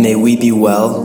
[0.00, 1.02] May we be well,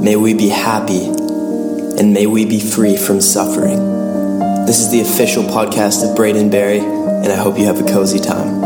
[0.00, 3.76] may we be happy, and may we be free from suffering.
[4.64, 8.18] This is the official podcast of Braden Barrie, and I hope you have a cozy
[8.18, 8.62] time.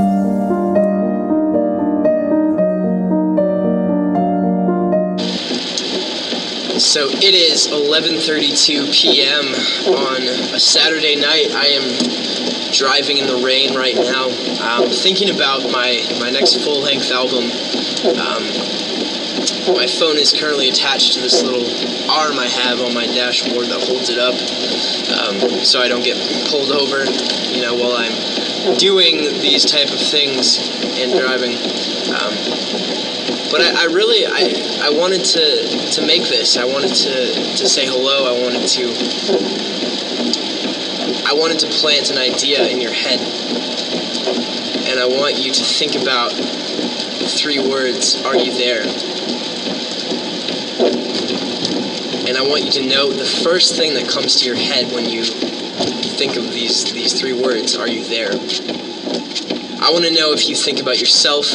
[6.79, 9.47] So it is 11:32 p.m.
[9.97, 10.23] on
[10.55, 11.51] a Saturday night.
[11.51, 14.27] I am driving in the rain right now,
[14.63, 17.51] um, thinking about my my next full-length album.
[18.17, 18.76] Um,
[19.75, 21.67] my phone is currently attached to this little
[22.11, 24.35] arm I have on my dashboard that holds it up,
[25.19, 26.17] um, so I don't get
[26.49, 27.05] pulled over.
[27.51, 30.59] You know, while I'm doing these type of things
[30.99, 31.57] and driving.
[32.15, 32.35] Um,
[33.51, 36.57] but I, I, really I, I wanted to to make this.
[36.57, 38.27] I wanted to to say hello.
[38.27, 38.87] I wanted to
[41.27, 43.21] I wanted to plant an idea in your head.
[44.89, 46.33] And I want you to think about
[47.29, 49.16] three words, are you there?
[52.37, 55.09] And I want you to know the first thing that comes to your head when
[55.09, 58.29] you think of these these three words, are you there?
[59.81, 61.47] I want to know if you think about yourself.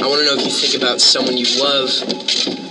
[0.00, 1.92] I want to know if you think about someone you love.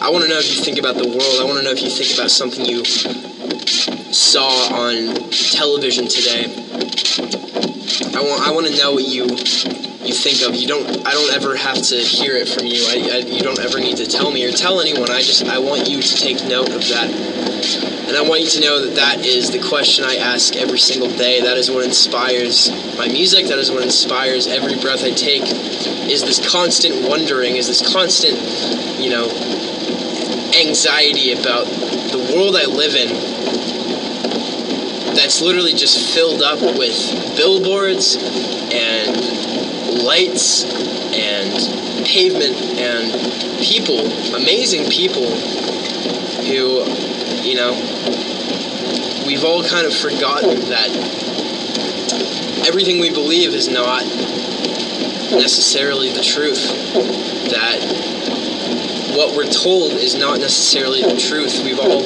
[0.02, 1.38] I want to know if you think about the world.
[1.40, 6.50] I want to know if you think about something you saw on television today.
[8.18, 9.28] I want I want to know what you
[10.02, 10.56] you think of.
[10.56, 12.86] You don't I don't ever have to hear it from you.
[12.88, 15.10] I, I you don't ever need to tell me or tell anyone.
[15.10, 17.10] I just I want you to take note of that
[18.10, 21.10] and I want you to know that that is the question I ask every single
[21.10, 21.42] day.
[21.42, 23.46] That is what inspires my music.
[23.46, 25.44] That is what inspires every breath I take.
[26.10, 28.34] Is this constant wondering, is this constant,
[29.00, 29.30] you know,
[30.58, 31.68] anxiety about
[32.10, 33.10] the world I live in
[35.14, 36.98] that's literally just filled up with
[37.38, 38.18] billboards
[38.74, 39.39] and
[40.04, 40.64] lights
[41.14, 43.12] and pavement and
[43.62, 44.00] people,
[44.36, 45.30] amazing people
[46.46, 47.10] who
[47.44, 47.72] you know,
[49.26, 50.90] we've all kind of forgotten that
[52.68, 54.04] everything we believe is not
[55.32, 56.68] necessarily the truth.
[57.50, 57.80] That
[59.16, 61.64] what we're told is not necessarily the truth.
[61.64, 62.06] We've all,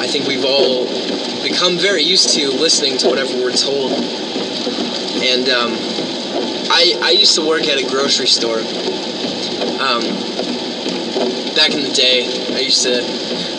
[0.00, 0.86] I think we've all
[1.42, 3.92] become very used to listening to whatever we're told.
[5.22, 5.72] And um,
[6.70, 8.58] I, I used to work at a grocery store.
[9.78, 10.02] Um,
[11.58, 12.22] back in the day,
[12.54, 13.02] I used to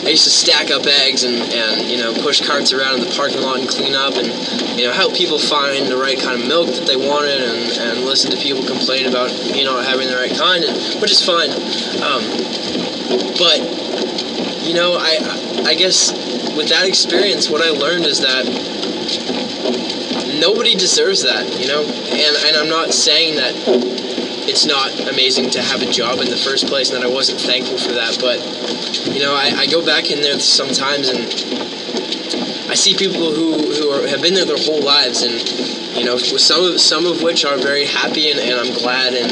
[0.06, 3.14] I used to stack up eggs and, and you know push carts around in the
[3.16, 4.28] parking lot and clean up and
[4.80, 8.06] you know help people find the right kind of milk that they wanted and, and
[8.06, 11.52] listen to people complain about you know having the right kind and, which is fine
[12.00, 12.24] um,
[13.36, 13.60] but
[14.64, 16.12] you know I I guess
[16.56, 18.48] with that experience what I learned is that
[20.40, 21.84] nobody deserves that you know?
[21.84, 23.54] And and I'm not saying that
[24.48, 27.40] it's not amazing to have a job in the first place and that I wasn't
[27.42, 28.40] thankful for that but
[29.14, 31.20] you know, I, I go back in there sometimes and
[32.70, 36.18] I see people who, who are, have been there their whole lives and, you know,
[36.18, 39.32] some of, some of which are very happy and, and I'm glad and,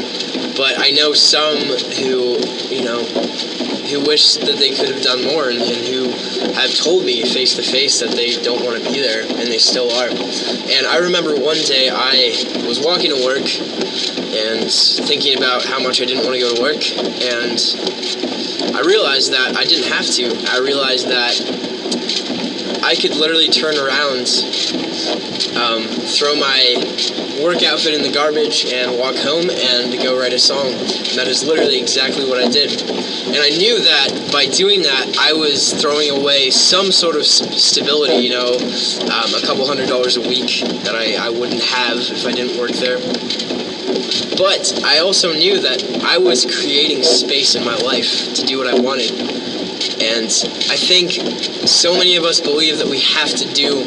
[0.58, 2.36] but I know some who,
[2.66, 3.04] you know,
[3.88, 6.10] who wish that they could have done more and, and who
[6.52, 9.58] have told me face to face that they don't want to be there and they
[9.58, 10.10] still are.
[10.10, 12.34] And I remember one day I
[12.66, 13.46] was walking to work
[14.34, 14.68] and
[15.06, 16.82] thinking about how much I didn't want to go to work
[17.22, 17.56] and
[18.74, 20.26] I realized that I didn't have to.
[20.50, 21.38] I realized that
[22.88, 24.32] I could literally turn around,
[25.60, 26.72] um, throw my
[27.44, 30.72] work outfit in the garbage, and walk home and go write a song.
[30.72, 32.80] And that is literally exactly what I did.
[32.80, 38.24] And I knew that by doing that, I was throwing away some sort of stability,
[38.24, 42.24] you know, um, a couple hundred dollars a week that I, I wouldn't have if
[42.24, 42.96] I didn't work there.
[44.40, 48.66] But I also knew that I was creating space in my life to do what
[48.66, 49.57] I wanted.
[50.00, 50.30] And
[50.70, 51.12] I think
[51.66, 53.84] so many of us believe that we have to do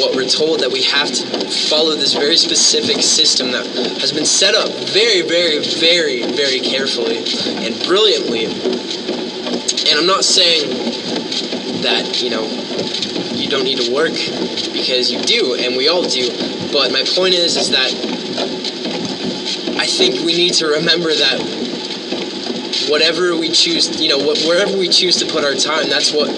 [0.00, 1.26] what we're told, that we have to
[1.68, 3.66] follow this very specific system that
[4.00, 7.18] has been set up very, very, very, very carefully
[7.64, 8.46] and brilliantly.
[9.90, 10.70] And I'm not saying
[11.82, 12.42] that, you know,
[13.34, 14.12] you don't need to work
[14.72, 16.30] because you do, and we all do.
[16.72, 17.92] But my point is, is that
[19.78, 21.61] I think we need to remember that
[22.88, 26.28] whatever we choose, you know, wherever we choose to put our time, that's what,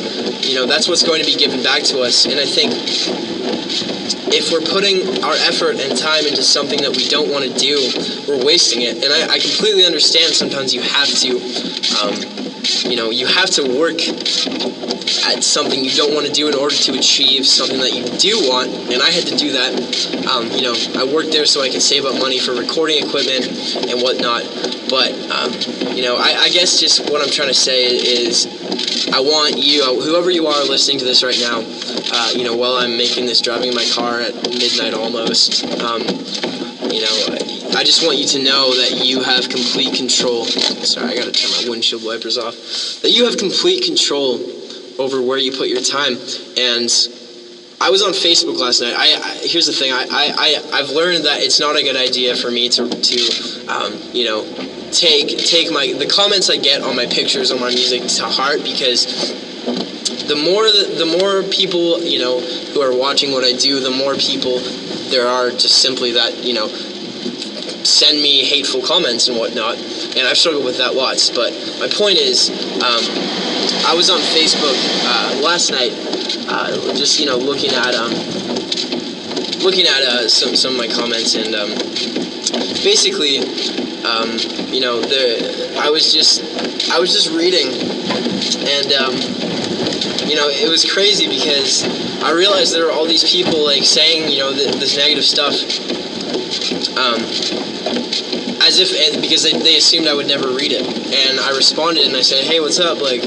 [0.44, 2.26] you know, that's what's going to be given back to us.
[2.26, 2.72] And I think
[4.34, 7.78] if we're putting our effort and time into something that we don't want to do,
[8.26, 9.02] we're wasting it.
[9.04, 11.38] And I, I completely understand sometimes you have to.
[12.02, 12.53] Um,
[12.84, 14.00] you know, you have to work
[15.26, 18.48] at something you don't want to do in order to achieve something that you do
[18.48, 18.68] want.
[18.92, 20.26] And I had to do that.
[20.28, 23.46] Um, you know, I worked there so I could save up money for recording equipment
[23.88, 24.42] and whatnot.
[24.88, 25.52] But, um,
[25.94, 28.46] you know, I, I guess just what I'm trying to say is
[29.12, 31.62] I want you, whoever you are listening to this right now,
[32.12, 36.02] uh, you know, while I'm making this, driving in my car at midnight almost, um,
[36.94, 40.44] you know, I just want you to know that you have complete control.
[40.44, 42.54] Sorry, I gotta turn my windshield wipers off.
[43.02, 44.38] That you have complete control
[44.98, 46.14] over where you put your time.
[46.56, 46.86] And
[47.80, 48.94] I was on Facebook last night.
[48.94, 49.92] I, I here's the thing.
[49.92, 53.18] I, I, I have learned that it's not a good idea for me to to
[53.66, 54.46] um, you know
[54.92, 58.62] take take my the comments I get on my pictures on my music to heart
[58.62, 59.34] because
[60.04, 64.14] the more the, more people you know who are watching what I do, the more
[64.14, 64.58] people
[65.10, 69.76] there are just simply that you know send me hateful comments and whatnot,
[70.16, 71.30] and I've struggled with that lots.
[71.30, 73.04] But my point is, um,
[73.86, 75.92] I was on Facebook uh, last night,
[76.48, 78.12] uh, just you know looking at um,
[79.60, 81.70] looking at uh, some some of my comments, and um,
[82.82, 83.38] basically,
[84.04, 84.30] um,
[84.72, 86.42] you know, the I was just
[86.90, 89.14] I was just reading, and um,
[90.28, 91.84] you know, it was crazy because
[92.22, 95.54] I realized there were all these people like saying you know th- this negative stuff.
[96.96, 97.20] Um,
[98.64, 102.16] as if because they, they assumed I would never read it, and I responded and
[102.16, 103.00] I said, "Hey, what's up?
[103.00, 103.22] Like,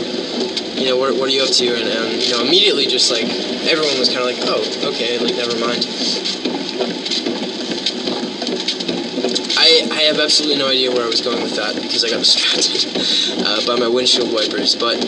[0.75, 3.25] you know, what, what are you up to?" And, and you know, immediately just like
[3.69, 5.85] everyone was kind of like, "Oh, okay, like never mind."
[9.97, 12.85] I, have absolutely no idea where I was going with that because I got distracted
[13.41, 14.75] uh, by my windshield wipers.
[14.75, 15.01] But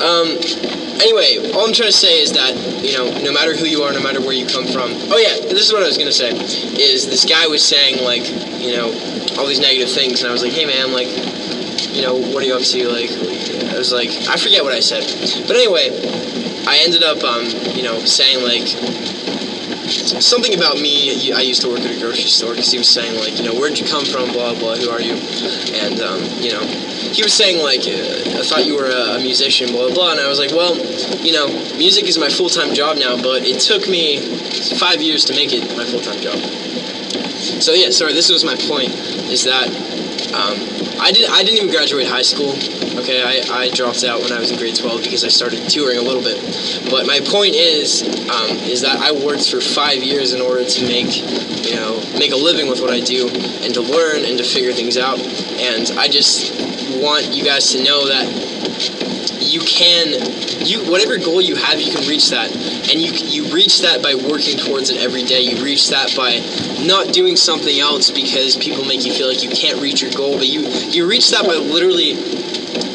[0.00, 0.32] um,
[0.96, 3.92] anyway, all I'm trying to say is that you know, no matter who you are,
[3.92, 4.96] no matter where you come from.
[5.12, 6.32] Oh yeah, this is what I was gonna say.
[6.32, 8.24] Is this guy was saying like,
[8.56, 8.88] you know,
[9.36, 11.08] all these negative things, and I was like, hey man, like,
[11.92, 12.88] you know, what are you up to?
[12.88, 13.12] Like,
[13.68, 15.04] I was like, I forget what I said,
[15.46, 15.92] but anyway,
[16.66, 17.44] I ended up, um,
[17.76, 18.72] you know, saying like
[19.90, 21.32] something about me.
[21.32, 23.58] I used to work at a grocery store because he was saying like, you know,
[23.58, 24.32] where'd you come from?
[24.32, 24.76] Blah blah.
[24.76, 25.14] Who are you?
[25.74, 29.72] And um, you know, he was saying like, uh, I thought you were a musician.
[29.72, 30.12] Blah blah.
[30.12, 30.76] And I was like, well,
[31.24, 34.20] you know, music is my full time job now, but it took me
[34.78, 36.38] five years to make it my full time job.
[37.60, 38.12] So yeah, sorry.
[38.12, 38.90] This was my point.
[39.30, 39.68] Is that
[40.34, 40.54] um,
[41.00, 42.54] I did I didn't even graduate high school.
[43.00, 45.98] Okay, I, I dropped out when I was in grade 12 because I started touring
[45.98, 46.38] a little bit.
[46.90, 50.86] But my point is um, is that I worked for five years in order to
[50.86, 51.16] make
[51.66, 54.72] you know make a living with what I do and to learn and to figure
[54.72, 55.18] things out.
[55.18, 56.54] And I just
[57.02, 59.09] want you guys to know that
[59.50, 60.14] you can
[60.64, 62.50] you whatever goal you have you can reach that.
[62.90, 65.40] And you you reach that by working towards it every day.
[65.40, 66.38] You reach that by
[66.84, 70.38] not doing something else because people make you feel like you can't reach your goal.
[70.38, 72.14] But you you reach that by literally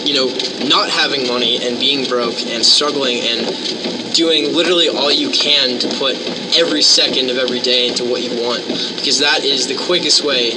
[0.05, 0.27] you know
[0.67, 3.45] not having money and being broke and struggling and
[4.15, 6.15] doing literally all you can to put
[6.55, 8.65] every second of every day into what you want.
[8.95, 10.51] Because that is the quickest way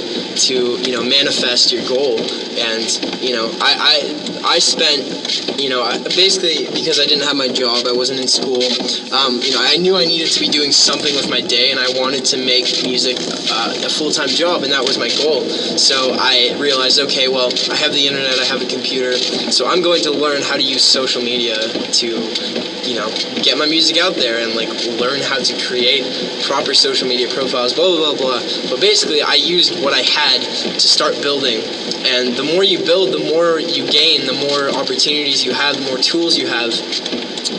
[0.47, 2.17] to you know manifest your goal.
[2.57, 2.87] And
[3.21, 3.99] you know I
[4.43, 5.83] I, I spent you know
[6.15, 8.63] basically because I didn't have my job I wasn't in school
[9.11, 11.79] um, you know I knew I needed to be doing something with my day and
[11.79, 13.17] I wanted to make music
[13.51, 15.43] uh, a full-time job and that was my goal.
[15.77, 19.11] So I realized okay well I have the internet I have a computer
[19.47, 22.07] so I'm going to learn how to use social media to
[22.83, 23.09] you know
[23.41, 24.69] get my music out there and like
[24.99, 26.03] learn how to create
[26.43, 28.69] proper social media profiles blah blah blah blah.
[28.69, 31.61] But basically I used what I had to start building.
[32.05, 35.83] And the more you build the more you gain the more opportunities you have the
[35.83, 36.71] more tools you have.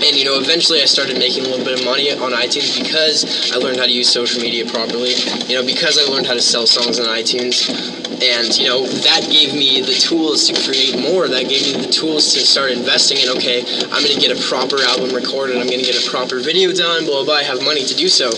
[0.01, 3.53] And you know eventually i started making a little bit of money on itunes because
[3.53, 5.15] i learned how to use social media properly.
[5.47, 9.27] You know because i learned how to sell songs on itunes and you know that
[9.31, 11.29] gave me the tools to create more.
[11.29, 13.61] That gave me the tools to start investing in okay
[13.93, 17.23] i'm to get a proper album recorded i'm to get a proper video done blah,
[17.23, 18.31] blah blah i have money to do so.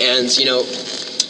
[0.00, 0.62] And you know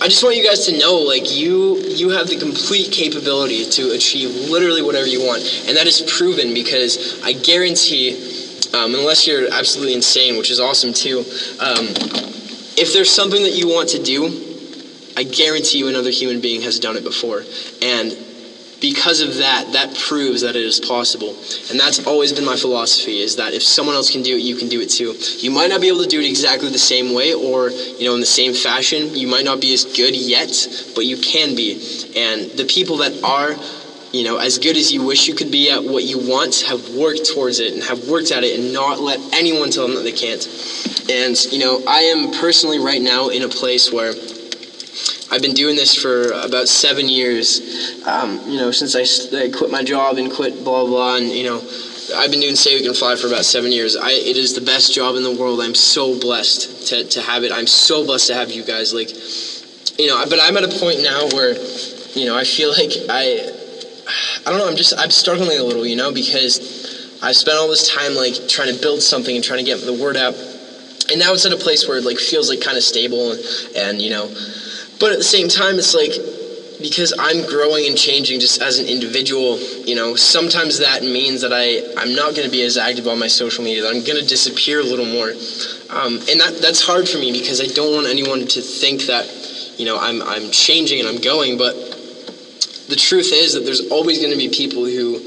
[0.00, 3.92] I just want you guys to know, like you, you have the complete capability to
[3.92, 8.12] achieve literally whatever you want, and that is proven because I guarantee,
[8.74, 11.20] um, unless you're absolutely insane, which is awesome too,
[11.58, 11.88] um,
[12.76, 14.53] if there's something that you want to do,
[15.16, 17.44] I guarantee you another human being has done it before,
[17.82, 18.16] and
[18.84, 21.30] because of that, that proves that it is possible.
[21.70, 24.56] And that's always been my philosophy is that if someone else can do it, you
[24.56, 25.14] can do it too.
[25.38, 28.12] You might not be able to do it exactly the same way or, you know,
[28.12, 29.14] in the same fashion.
[29.14, 30.52] You might not be as good yet,
[30.94, 31.80] but you can be.
[32.14, 33.56] And the people that are
[34.12, 36.90] you know, as good as you wish you could be at what you want, have
[36.90, 40.04] worked towards it and have worked at it and not let anyone tell them that
[40.04, 40.46] they can't.
[41.10, 44.14] And, you know, I am personally right now in a place where
[45.34, 48.00] I've been doing this for about seven years.
[48.06, 49.02] Um, you know, since I,
[49.36, 51.56] I, quit my job and quit blah blah, and you know,
[52.14, 53.96] I've been doing Say We Can Fly for about seven years.
[53.96, 55.60] I, it is the best job in the world.
[55.60, 57.50] I'm so blessed to, to have it.
[57.50, 58.94] I'm so blessed to have you guys.
[58.94, 59.10] Like,
[59.98, 61.58] you know, but I'm at a point now where,
[62.14, 63.50] you know, I feel like I,
[64.46, 64.68] I don't know.
[64.68, 68.46] I'm just I'm struggling a little, you know, because I've spent all this time like
[68.46, 70.34] trying to build something and trying to get the word out,
[71.10, 73.40] and now it's at a place where it like feels like kind of stable and,
[73.74, 74.30] and you know,
[74.98, 76.12] but at the same time it's like
[76.80, 81.52] because I'm growing and changing just as an individual, you know, sometimes that means that
[81.52, 84.20] I, I'm not going to be as active on my social media, that I'm going
[84.20, 85.30] to disappear a little more.
[85.90, 89.26] Um, and that, that's hard for me because I don't want anyone to think that,
[89.78, 91.56] you know, I'm, I'm changing and I'm going.
[91.58, 91.74] But
[92.88, 95.20] the truth is that there's always going to be people who,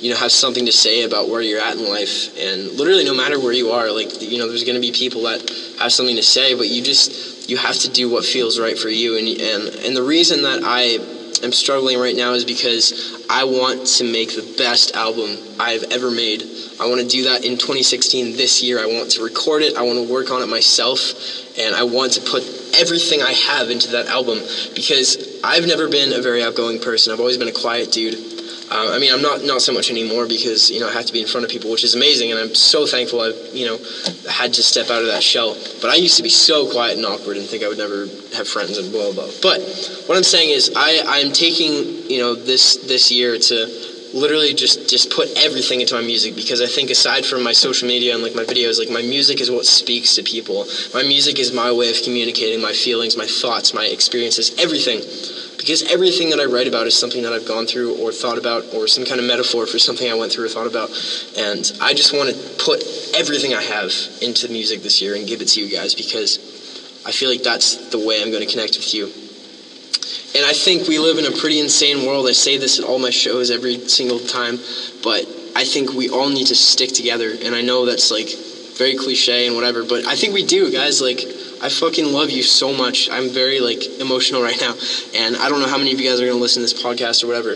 [0.00, 2.36] you know, have something to say about where you're at in life.
[2.36, 5.22] And literally, no matter where you are, like, you know, there's going to be people
[5.22, 5.40] that
[5.78, 8.88] have something to say, but you just, you have to do what feels right for
[8.88, 9.18] you.
[9.18, 10.98] And, and, and the reason that I
[11.44, 16.10] am struggling right now is because I want to make the best album I've ever
[16.10, 16.44] made.
[16.80, 18.78] I want to do that in 2016 this year.
[18.78, 19.76] I want to record it.
[19.76, 21.00] I want to work on it myself.
[21.58, 22.42] And I want to put
[22.78, 24.38] everything I have into that album
[24.74, 27.12] because I've never been a very outgoing person.
[27.12, 28.39] I've always been a quiet dude.
[28.70, 31.12] Uh, I mean, I'm not not so much anymore because you know I have to
[31.12, 33.78] be in front of people, which is amazing, and I'm so thankful I've you know
[34.30, 35.56] had to step out of that shell.
[35.82, 38.46] But I used to be so quiet and awkward and think I would never have
[38.46, 39.26] friends and blah blah.
[39.26, 39.32] blah.
[39.42, 39.58] But
[40.06, 43.56] what I'm saying is, I I'm taking you know this this year to
[44.14, 47.88] literally just just put everything into my music because I think aside from my social
[47.88, 50.64] media and like my videos, like my music is what speaks to people.
[50.94, 55.02] My music is my way of communicating my feelings, my thoughts, my experiences, everything
[55.60, 58.64] because everything that I write about is something that I've gone through or thought about
[58.72, 60.88] or some kind of metaphor for something I went through or thought about.
[61.36, 62.82] And I just want to put
[63.14, 66.38] everything I have into music this year and give it to you guys because
[67.04, 69.12] I feel like that's the way I'm going to connect with you.
[70.32, 72.26] And I think we live in a pretty insane world.
[72.26, 74.56] I say this at all my shows every single time,
[75.04, 77.32] but I think we all need to stick together.
[77.42, 78.28] And I know that's like
[78.78, 81.02] very cliche and whatever, but I think we do, guys.
[81.02, 81.20] Like,
[81.62, 83.10] I fucking love you so much.
[83.10, 84.74] I'm very like emotional right now,
[85.14, 87.22] and I don't know how many of you guys are gonna listen to this podcast
[87.22, 87.52] or whatever.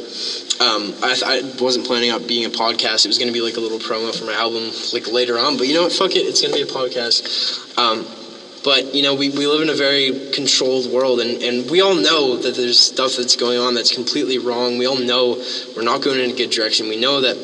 [0.60, 3.04] Um, I, I, wasn't planning on being a podcast.
[3.04, 5.56] It was gonna be like a little promo for my album like later on.
[5.56, 5.92] But you know what?
[5.92, 6.20] Fuck it.
[6.20, 7.78] It's gonna be a podcast.
[7.78, 8.06] Um,
[8.62, 11.94] but you know, we, we live in a very controlled world, and, and we all
[11.94, 14.78] know that there's stuff that's going on that's completely wrong.
[14.78, 15.42] We all know
[15.76, 16.88] we're not going in a good direction.
[16.88, 17.36] We know that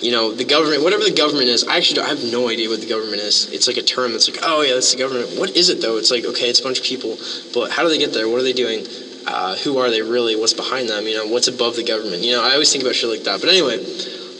[0.00, 2.80] you know, the government, whatever the government is, I actually I have no idea what
[2.80, 3.50] the government is.
[3.52, 5.38] It's like a term that's like, oh yeah, that's the government.
[5.38, 5.96] What is it though?
[5.96, 7.18] It's like, okay, it's a bunch of people,
[7.52, 8.28] but how do they get there?
[8.28, 8.86] What are they doing?
[9.26, 10.36] Uh, who are they really?
[10.36, 11.06] What's behind them?
[11.06, 12.22] You know, what's above the government?
[12.22, 13.40] You know, I always think about shit like that.
[13.40, 13.84] But anyway,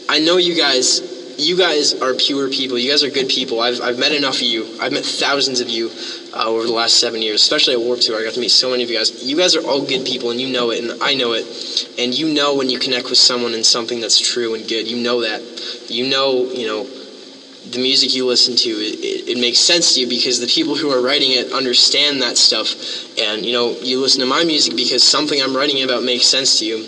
[0.08, 1.00] I know you guys,
[1.38, 2.76] you guys are pure people.
[2.76, 3.60] You guys are good people.
[3.60, 4.76] I've, I've met enough of you.
[4.80, 5.90] I've met thousands of you
[6.34, 8.20] uh, over the last seven years, especially at Warped Tour.
[8.20, 9.22] I got to meet so many of you guys.
[9.22, 11.46] You guys are all good people, and you know it, and I know it.
[11.96, 14.88] And you know when you connect with someone in something that's true and good.
[14.88, 15.40] You know that.
[15.88, 16.84] You know, you know,
[17.70, 20.74] the music you listen to, it, it, it, makes sense to you because the people
[20.74, 22.68] who are writing it understand that stuff.
[23.18, 26.58] And, you know, you listen to my music because something I'm writing about makes sense
[26.60, 26.78] to you.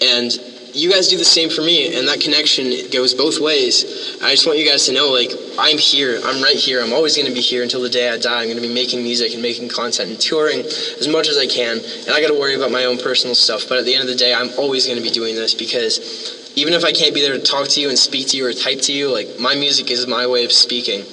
[0.00, 4.16] And you guys do the same for me, and that connection goes both ways.
[4.22, 6.20] I just want you guys to know, like, I'm here.
[6.24, 6.82] I'm right here.
[6.82, 8.42] I'm always going to be here until the day I die.
[8.42, 11.46] I'm going to be making music and making content and touring as much as I
[11.46, 11.78] can.
[11.78, 13.68] And I got to worry about my own personal stuff.
[13.68, 16.41] But at the end of the day, I'm always going to be doing this because
[16.54, 18.52] even if I can't be there to talk to you and speak to you or
[18.52, 21.04] type to you, like, my music is my way of speaking.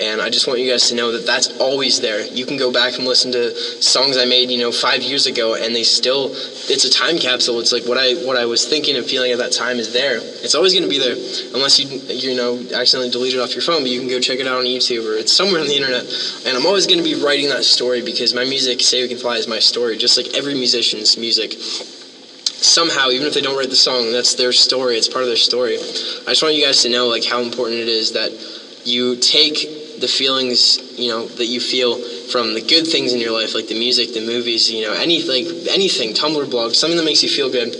[0.00, 2.26] And I just want you guys to know that that's always there.
[2.26, 5.54] You can go back and listen to songs I made, you know, five years ago,
[5.54, 7.60] and they still, it's a time capsule.
[7.60, 10.18] It's like what I what I was thinking and feeling at that time is there.
[10.18, 11.14] It's always going to be there,
[11.54, 13.82] unless you you know accidentally delete it off your phone.
[13.82, 16.02] But you can go check it out on YouTube or it's somewhere on the internet.
[16.46, 19.18] And I'm always going to be writing that story because my music, Say We Can
[19.18, 21.54] Fly, is my story, just like every musician's music
[22.64, 24.96] somehow, even if they don't write the song, that's their story.
[24.96, 25.76] It's part of their story.
[25.76, 28.32] I just want you guys to know like how important it is that
[28.84, 31.96] you take the feelings you know that you feel
[32.32, 35.22] from the good things in your life, like the music, the movies, you know, any
[35.22, 37.74] like anything, Tumblr blog, something that makes you feel good,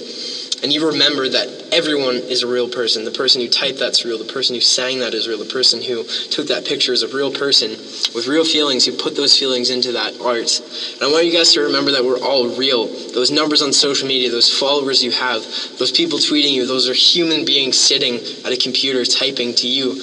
[0.62, 3.05] and you remember that everyone is a real person.
[3.05, 4.19] The person who typed that's real.
[4.19, 5.38] The person who sang that is real.
[5.38, 7.71] The person who took that picture is a real person
[8.14, 10.61] with real feelings who put those feelings into that art.
[10.95, 12.87] And I want you guys to remember that we're all real.
[13.12, 15.43] Those numbers on social media, those followers you have,
[15.79, 20.00] those people tweeting you, those are human beings sitting at a computer typing to you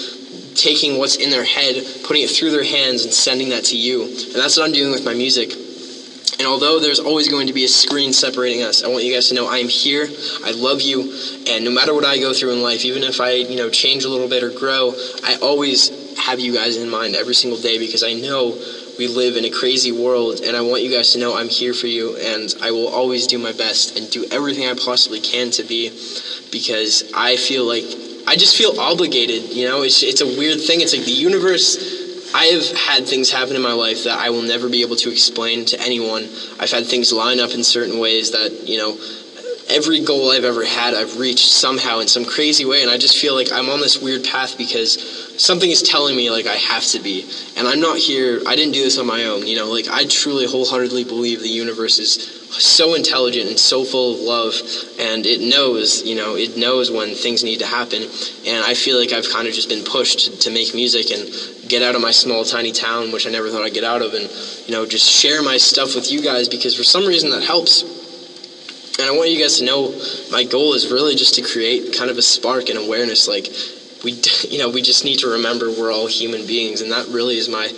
[0.55, 4.03] taking what's in their head, putting it through their hands, and sending that to you.
[4.03, 5.53] And that's what I'm doing with my music.
[6.39, 9.27] And although there's always going to be a screen separating us, I want you guys
[9.27, 10.08] to know I am here.
[10.46, 11.13] I love you,
[11.50, 14.05] and no matter what I go through in life, even if I, you know, change
[14.05, 14.93] a little bit or grow,
[15.25, 18.58] I always have you guys in mind every single day because I know
[18.98, 21.74] we live in a crazy world, and I want you guys to know I'm here
[21.74, 25.51] for you, and I will always do my best and do everything I possibly can
[25.51, 25.89] to be,
[26.53, 27.84] because I feel like
[28.27, 29.51] I just feel obligated.
[29.51, 30.79] You know, it's it's a weird thing.
[30.79, 31.98] It's like the universe.
[32.33, 35.12] I have had things happen in my life that I will never be able to
[35.12, 36.24] explain to anyone.
[36.59, 38.98] I've had things line up in certain ways that you know
[39.69, 43.17] every goal I've ever had, I've reached somehow in some crazy way, and I just
[43.17, 46.83] feel like I'm on this weird path because something is telling me like I have
[46.88, 48.41] to be, and I'm not here.
[48.48, 49.71] I didn't do this on my own, you know.
[49.71, 54.55] Like I truly, wholeheartedly believe the universe is so intelligent and so full of love,
[55.00, 58.01] and it knows, you know, it knows when things need to happen,
[58.48, 61.29] and I feel like I've kind of just been pushed to, to make music and
[61.69, 64.13] get out of my small tiny town which i never thought i'd get out of
[64.13, 64.29] and
[64.67, 67.83] you know just share my stuff with you guys because for some reason that helps
[68.99, 69.97] and I want you guys to know
[70.29, 73.29] my goal is really just to create kind of a spark and awareness.
[73.29, 73.47] Like
[74.03, 74.11] we,
[74.49, 77.47] you know, we just need to remember we're all human beings, and that really is
[77.47, 77.71] my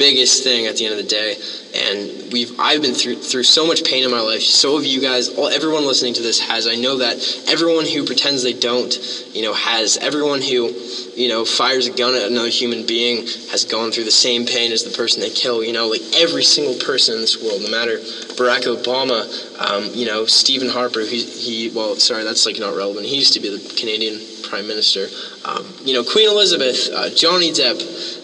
[0.00, 1.36] biggest thing at the end of the day.
[1.76, 4.40] And we've I've been through through so much pain in my life.
[4.40, 5.28] So have you guys.
[5.28, 6.66] All everyone listening to this has.
[6.66, 7.14] I know that
[7.46, 8.90] everyone who pretends they don't,
[9.32, 9.98] you know, has.
[9.98, 10.72] Everyone who,
[11.14, 14.72] you know, fires a gun at another human being has gone through the same pain
[14.72, 15.62] as the person they kill.
[15.62, 17.98] You know, like every single person in this world, no matter
[18.40, 19.20] Barack Obama,
[19.60, 21.00] um, you know, Stephen Harper.
[21.00, 21.70] He he.
[21.70, 23.06] Well, sorry, that's like not relevant.
[23.06, 25.06] He used to be the Canadian Prime Minister.
[25.44, 27.78] Um, you know, Queen Elizabeth, uh, Johnny Depp,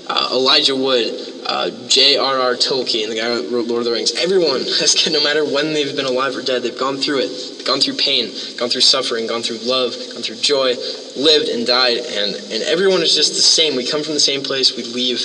[0.08, 2.54] uh, Elijah Wood uh, J.R.R.
[2.54, 5.94] Tolkien, the guy who wrote Lord of the Rings, everyone has, no matter when they've
[5.94, 9.42] been alive or dead, they've gone through it, gone through pain, gone through suffering, gone
[9.42, 10.74] through love, gone through joy,
[11.16, 13.76] lived and died, and, and everyone is just the same.
[13.76, 15.22] We come from the same place, we leave.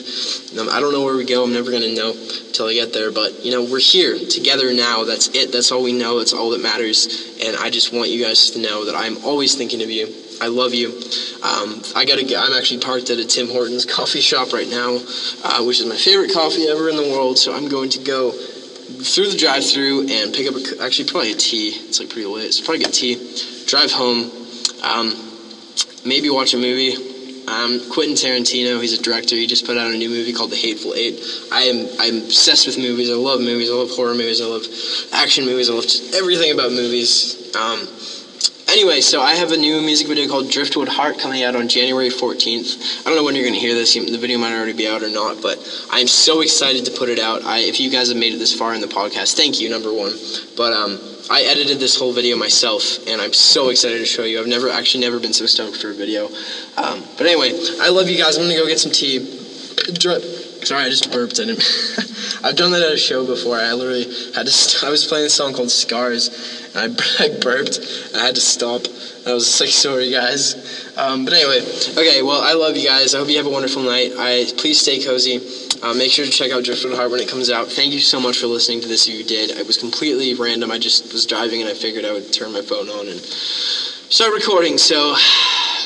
[0.53, 3.11] I don't know where we go, I'm never going to know until I get there,
[3.11, 5.03] but, you know, we're here together now.
[5.03, 5.51] That's it.
[5.51, 6.19] That's all we know.
[6.19, 9.55] That's all that matters, and I just want you guys to know that I'm always
[9.55, 10.07] thinking of you
[10.41, 10.89] I love you.
[11.43, 12.43] Um, I gotta get.
[12.43, 14.97] I'm actually parked at a Tim Hortons coffee shop right now,
[15.43, 17.37] uh, which is my favorite coffee ever in the world.
[17.37, 21.35] So I'm going to go through the drive-through and pick up a, actually probably a
[21.35, 21.69] tea.
[21.87, 23.15] It's like pretty late, so probably get tea.
[23.67, 24.31] Drive home.
[24.83, 25.13] Um,
[26.05, 26.97] maybe watch a movie.
[27.47, 29.35] Um, Quentin Tarantino, he's a director.
[29.35, 31.21] He just put out a new movie called The Hateful Eight.
[31.51, 33.09] I am I'm obsessed with movies.
[33.09, 33.69] I love movies.
[33.69, 34.41] I love horror movies.
[34.41, 34.65] I love
[35.13, 35.69] action movies.
[35.69, 37.53] I love everything about movies.
[37.55, 37.87] Um,
[38.71, 42.07] Anyway, so I have a new music video called Driftwood Heart coming out on January
[42.07, 43.01] 14th.
[43.01, 43.95] I don't know when you're going to hear this.
[43.95, 45.59] The video might already be out or not, but
[45.91, 47.43] I'm so excited to put it out.
[47.43, 49.91] I, if you guys have made it this far in the podcast, thank you, number
[49.91, 50.13] one.
[50.55, 54.39] But um, I edited this whole video myself, and I'm so excited to show you.
[54.39, 56.27] I've never actually never been so stoked for a video.
[56.77, 58.37] Um, but anyway, I love you guys.
[58.37, 59.19] I'm going to go get some tea.
[59.99, 61.41] Sorry, I just burped.
[61.41, 61.59] I didn't.
[62.43, 63.57] I've done that at a show before.
[63.57, 64.51] I literally had to.
[64.51, 66.29] St- I was playing a song called Scars
[66.75, 67.79] and I, I burped.
[68.15, 68.87] I had to stop.
[69.25, 70.55] I was like, sorry, guys.
[70.97, 72.21] Um, but anyway, okay.
[72.21, 73.13] Well, I love you guys.
[73.13, 74.13] I hope you have a wonderful night.
[74.17, 75.39] I please stay cozy.
[75.81, 77.67] Uh, make sure to check out Driftwood Heart when it comes out.
[77.67, 79.07] Thank you so much for listening to this.
[79.07, 80.69] If you did, it was completely random.
[80.71, 84.33] I just was driving and I figured I would turn my phone on and start
[84.33, 84.77] recording.
[84.77, 85.15] So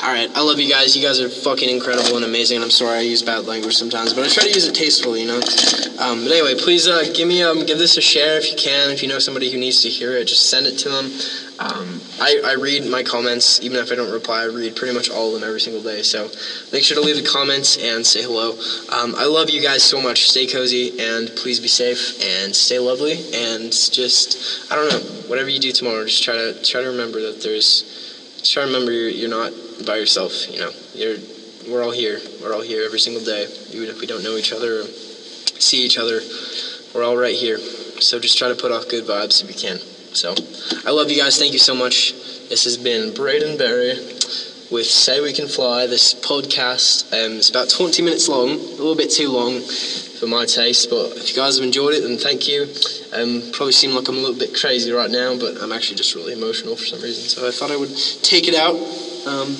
[0.02, 0.96] all right, I love you guys.
[0.96, 2.56] You guys are fucking incredible and amazing.
[2.56, 5.22] And I'm sorry I use bad language sometimes, but I try to use it tastefully,
[5.22, 5.40] you know.
[5.98, 8.90] Um, but anyway, please uh, give me um, give this a share if you can.
[8.90, 11.06] If you know somebody who needs to hear it, just send it to them.
[11.58, 14.42] Um, I, I read my comments, even if I don't reply.
[14.42, 16.02] I read pretty much all of them every single day.
[16.02, 16.30] So
[16.72, 18.52] make sure to leave the comments and say hello.
[18.92, 20.28] Um, I love you guys so much.
[20.28, 23.12] Stay cozy and please be safe and stay lovely.
[23.32, 27.22] And just I don't know, whatever you do tomorrow, just try to try to remember
[27.22, 28.02] that there's.
[28.50, 29.52] Try to remember you're, you're not
[29.86, 30.32] by yourself.
[30.50, 31.16] You know, you're
[31.68, 32.20] we're all here.
[32.42, 35.84] We're all here every single day, even if we don't know each other or see
[35.84, 36.20] each other.
[36.94, 37.58] We're all right here.
[37.58, 39.78] So just try to put off good vibes if you can.
[40.14, 40.34] So
[40.86, 41.38] I love you guys.
[41.38, 42.12] Thank you so much.
[42.48, 43.96] This has been Braden Barrie
[44.70, 45.86] with Say We Can Fly.
[45.86, 50.44] This podcast um, is about 20 minutes long, a little bit too long for my
[50.44, 52.62] taste, but if you guys have enjoyed it, then thank you.
[53.12, 56.14] Um, probably seem like I'm a little bit crazy right now, but I'm actually just
[56.14, 57.28] really emotional for some reason.
[57.28, 58.74] So I thought I would take it out
[59.26, 59.54] um,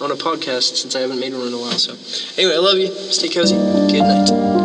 [0.00, 1.78] on a podcast since I haven't made one in a while.
[1.78, 1.94] So
[2.40, 2.88] anyway, I love you.
[2.88, 3.56] Stay cozy.
[3.56, 4.61] Good night.